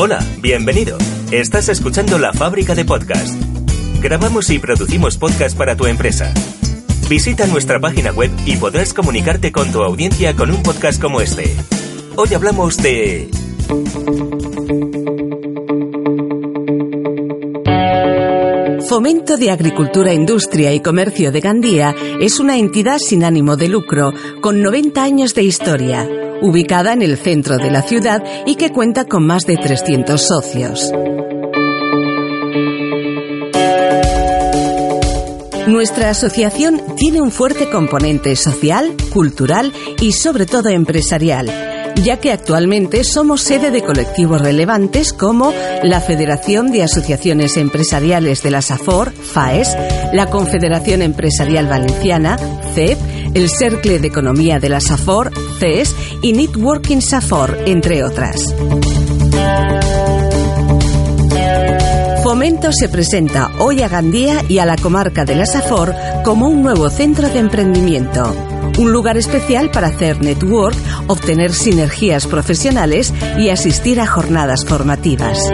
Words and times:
Hola, 0.00 0.24
bienvenido. 0.40 0.96
Estás 1.32 1.68
escuchando 1.68 2.20
La 2.20 2.32
Fábrica 2.32 2.76
de 2.76 2.84
Podcast. 2.84 3.34
Grabamos 4.00 4.48
y 4.50 4.60
producimos 4.60 5.18
podcast 5.18 5.58
para 5.58 5.74
tu 5.74 5.86
empresa. 5.86 6.32
Visita 7.08 7.48
nuestra 7.48 7.80
página 7.80 8.12
web 8.12 8.30
y 8.46 8.56
podrás 8.58 8.94
comunicarte 8.94 9.50
con 9.50 9.72
tu 9.72 9.82
audiencia 9.82 10.36
con 10.36 10.52
un 10.52 10.62
podcast 10.62 11.02
como 11.02 11.20
este. 11.20 11.52
Hoy 12.14 12.32
hablamos 12.32 12.76
de... 12.76 13.28
Fomento 18.88 19.36
de 19.36 19.50
Agricultura, 19.50 20.14
Industria 20.14 20.72
y 20.72 20.80
Comercio 20.80 21.30
de 21.30 21.40
Gandía 21.40 21.94
es 22.20 22.40
una 22.40 22.56
entidad 22.56 22.96
sin 22.98 23.22
ánimo 23.22 23.54
de 23.54 23.68
lucro, 23.68 24.14
con 24.40 24.62
90 24.62 25.02
años 25.02 25.34
de 25.34 25.42
historia, 25.42 26.08
ubicada 26.40 26.94
en 26.94 27.02
el 27.02 27.18
centro 27.18 27.58
de 27.58 27.70
la 27.70 27.82
ciudad 27.82 28.24
y 28.46 28.54
que 28.54 28.70
cuenta 28.70 29.04
con 29.04 29.26
más 29.26 29.42
de 29.44 29.58
300 29.58 30.18
socios. 30.18 30.90
Nuestra 35.66 36.08
asociación 36.08 36.80
tiene 36.96 37.20
un 37.20 37.30
fuerte 37.30 37.68
componente 37.68 38.34
social, 38.36 38.96
cultural 39.12 39.70
y 40.00 40.12
sobre 40.12 40.46
todo 40.46 40.70
empresarial 40.70 41.67
ya 42.02 42.18
que 42.18 42.32
actualmente 42.32 43.04
somos 43.04 43.42
sede 43.42 43.70
de 43.70 43.82
colectivos 43.82 44.40
relevantes 44.40 45.12
como 45.12 45.52
la 45.82 46.00
Federación 46.00 46.70
de 46.70 46.82
Asociaciones 46.82 47.56
Empresariales 47.56 48.42
de 48.42 48.50
la 48.50 48.62
SAFOR, 48.62 49.12
FAES, 49.12 49.76
la 50.12 50.26
Confederación 50.26 51.02
Empresarial 51.02 51.66
Valenciana, 51.66 52.38
CEP, 52.74 52.98
el 53.34 53.48
Cercle 53.50 53.98
de 53.98 54.08
Economía 54.08 54.58
de 54.58 54.68
la 54.68 54.80
SAFOR, 54.80 55.32
CES 55.58 55.94
y 56.22 56.32
Networking 56.32 57.00
SAFOR, 57.00 57.58
entre 57.66 58.04
otras. 58.04 58.54
Fomento 62.38 62.70
se 62.70 62.88
presenta 62.88 63.50
hoy 63.58 63.82
a 63.82 63.88
Gandía 63.88 64.44
y 64.48 64.60
a 64.60 64.64
la 64.64 64.76
comarca 64.76 65.24
de 65.24 65.34
la 65.34 65.44
Safor 65.44 65.92
como 66.22 66.46
un 66.46 66.62
nuevo 66.62 66.88
centro 66.88 67.28
de 67.28 67.40
emprendimiento, 67.40 68.32
un 68.78 68.92
lugar 68.92 69.16
especial 69.16 69.72
para 69.72 69.88
hacer 69.88 70.22
network, 70.22 70.76
obtener 71.08 71.52
sinergias 71.52 72.28
profesionales 72.28 73.12
y 73.38 73.48
asistir 73.48 74.00
a 74.00 74.06
jornadas 74.06 74.64
formativas. 74.64 75.50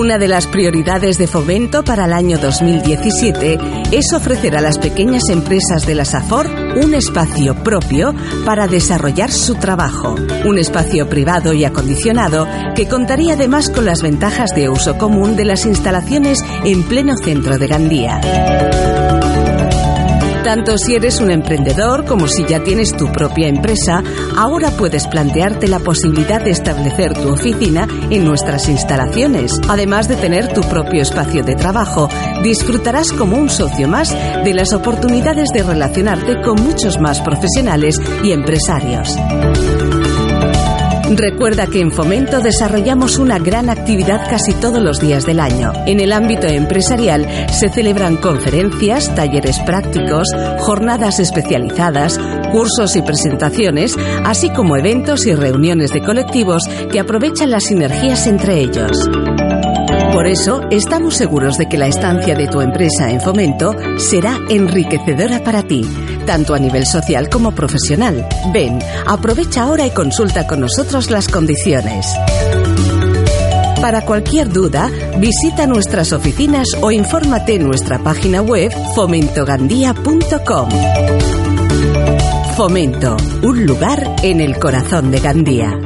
Una 0.00 0.16
de 0.16 0.28
las 0.28 0.46
prioridades 0.46 1.18
de 1.18 1.26
fomento 1.26 1.84
para 1.84 2.06
el 2.06 2.14
año 2.14 2.38
2017 2.38 3.58
es 3.92 4.14
ofrecer 4.14 4.56
a 4.56 4.62
las 4.62 4.78
pequeñas 4.78 5.28
empresas 5.28 5.84
de 5.86 5.94
la 5.94 6.06
SAFOR 6.06 6.48
un 6.82 6.94
espacio 6.94 7.54
propio 7.62 8.14
para 8.46 8.66
desarrollar 8.66 9.30
su 9.30 9.56
trabajo, 9.56 10.14
un 10.46 10.56
espacio 10.56 11.06
privado 11.06 11.52
y 11.52 11.66
acondicionado 11.66 12.48
que 12.74 12.88
contaría 12.88 13.34
además 13.34 13.68
con 13.68 13.84
las 13.84 14.00
ventajas 14.00 14.54
de 14.54 14.70
uso 14.70 14.96
común 14.96 15.36
de 15.36 15.44
las 15.44 15.66
instalaciones 15.66 16.38
en 16.64 16.82
pleno 16.84 17.18
centro 17.18 17.58
de 17.58 17.66
Gandía. 17.66 19.49
Tanto 20.44 20.78
si 20.78 20.94
eres 20.94 21.20
un 21.20 21.30
emprendedor 21.30 22.06
como 22.06 22.26
si 22.26 22.44
ya 22.46 22.62
tienes 22.62 22.96
tu 22.96 23.12
propia 23.12 23.48
empresa, 23.48 24.02
ahora 24.36 24.70
puedes 24.70 25.06
plantearte 25.06 25.68
la 25.68 25.80
posibilidad 25.80 26.42
de 26.42 26.50
establecer 26.50 27.12
tu 27.12 27.28
oficina 27.28 27.86
en 28.08 28.24
nuestras 28.24 28.68
instalaciones. 28.68 29.60
Además 29.68 30.08
de 30.08 30.16
tener 30.16 30.52
tu 30.52 30.62
propio 30.62 31.02
espacio 31.02 31.44
de 31.44 31.56
trabajo, 31.56 32.08
disfrutarás 32.42 33.12
como 33.12 33.36
un 33.36 33.50
socio 33.50 33.86
más 33.86 34.10
de 34.10 34.54
las 34.54 34.72
oportunidades 34.72 35.50
de 35.52 35.62
relacionarte 35.62 36.40
con 36.40 36.60
muchos 36.62 36.98
más 36.98 37.20
profesionales 37.20 38.00
y 38.24 38.32
empresarios. 38.32 39.16
Recuerda 41.10 41.66
que 41.66 41.80
en 41.80 41.90
Fomento 41.90 42.40
desarrollamos 42.40 43.18
una 43.18 43.38
gran 43.38 43.68
actividad 43.68 44.28
casi 44.30 44.54
todos 44.54 44.80
los 44.80 45.00
días 45.00 45.26
del 45.26 45.40
año. 45.40 45.72
En 45.86 45.98
el 45.98 46.12
ámbito 46.12 46.46
empresarial 46.46 47.26
se 47.50 47.68
celebran 47.68 48.16
conferencias, 48.16 49.12
talleres 49.14 49.58
prácticos, 49.60 50.28
jornadas 50.58 51.18
especializadas, 51.18 52.18
cursos 52.52 52.94
y 52.94 53.02
presentaciones, 53.02 53.96
así 54.24 54.50
como 54.50 54.76
eventos 54.76 55.26
y 55.26 55.34
reuniones 55.34 55.92
de 55.92 56.00
colectivos 56.00 56.62
que 56.92 57.00
aprovechan 57.00 57.50
las 57.50 57.64
sinergias 57.64 58.28
entre 58.28 58.60
ellos. 58.60 59.10
Por 60.12 60.26
eso, 60.26 60.60
estamos 60.70 61.16
seguros 61.16 61.56
de 61.56 61.68
que 61.68 61.78
la 61.78 61.86
estancia 61.86 62.34
de 62.34 62.46
tu 62.46 62.60
empresa 62.60 63.10
en 63.10 63.20
Fomento 63.20 63.74
será 63.96 64.38
enriquecedora 64.48 65.42
para 65.42 65.62
ti, 65.62 65.82
tanto 66.30 66.54
a 66.54 66.60
nivel 66.60 66.86
social 66.86 67.28
como 67.28 67.50
profesional. 67.50 68.24
Ven, 68.52 68.78
aprovecha 69.04 69.64
ahora 69.64 69.84
y 69.84 69.90
consulta 69.90 70.46
con 70.46 70.60
nosotros 70.60 71.10
las 71.10 71.26
condiciones. 71.26 72.06
Para 73.80 74.02
cualquier 74.02 74.48
duda, 74.48 74.92
visita 75.18 75.66
nuestras 75.66 76.12
oficinas 76.12 76.68
o 76.80 76.92
infórmate 76.92 77.56
en 77.56 77.66
nuestra 77.66 77.98
página 77.98 78.42
web 78.42 78.70
fomentogandía.com. 78.94 80.68
Fomento, 82.56 83.16
un 83.42 83.66
lugar 83.66 84.14
en 84.22 84.40
el 84.40 84.56
corazón 84.60 85.10
de 85.10 85.18
Gandía. 85.18 85.80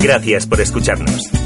Gracias 0.00 0.44
por 0.48 0.60
escucharnos. 0.60 1.43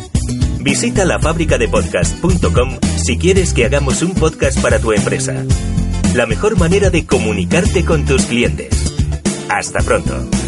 Visita 0.60 1.04
lafabricadepodcast.com 1.04 2.78
si 2.96 3.16
quieres 3.18 3.54
que 3.54 3.64
hagamos 3.64 4.02
un 4.02 4.14
podcast 4.14 4.60
para 4.60 4.78
tu 4.78 4.92
empresa. 4.92 5.44
La 6.14 6.26
mejor 6.26 6.58
manera 6.58 6.90
de 6.90 7.06
comunicarte 7.06 7.84
con 7.84 8.04
tus 8.04 8.26
clientes. 8.26 8.96
Hasta 9.48 9.80
pronto. 9.80 10.47